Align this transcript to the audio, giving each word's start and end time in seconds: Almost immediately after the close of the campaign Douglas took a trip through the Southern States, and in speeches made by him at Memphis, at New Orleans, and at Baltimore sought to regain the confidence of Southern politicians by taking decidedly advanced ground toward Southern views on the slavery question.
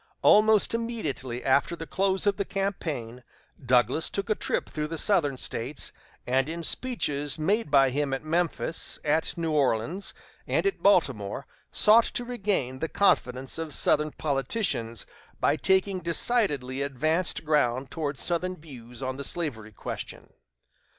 Almost 0.23 0.73
immediately 0.73 1.43
after 1.43 1.75
the 1.75 1.85
close 1.85 2.25
of 2.25 2.37
the 2.37 2.43
campaign 2.43 3.23
Douglas 3.63 4.09
took 4.09 4.31
a 4.31 4.33
trip 4.33 4.67
through 4.67 4.87
the 4.87 4.97
Southern 4.97 5.37
States, 5.37 5.93
and 6.25 6.49
in 6.49 6.63
speeches 6.63 7.37
made 7.37 7.69
by 7.69 7.91
him 7.91 8.11
at 8.11 8.23
Memphis, 8.23 8.97
at 9.03 9.37
New 9.37 9.51
Orleans, 9.51 10.15
and 10.47 10.65
at 10.65 10.81
Baltimore 10.81 11.45
sought 11.71 12.05
to 12.15 12.25
regain 12.25 12.79
the 12.79 12.89
confidence 12.89 13.59
of 13.59 13.75
Southern 13.75 14.09
politicians 14.09 15.05
by 15.39 15.55
taking 15.55 15.99
decidedly 15.99 16.81
advanced 16.81 17.45
ground 17.45 17.91
toward 17.91 18.17
Southern 18.17 18.57
views 18.57 19.03
on 19.03 19.17
the 19.17 19.23
slavery 19.23 19.71
question. 19.71 20.33